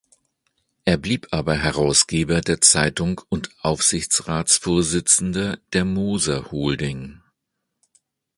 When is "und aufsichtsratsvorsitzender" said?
3.29-5.59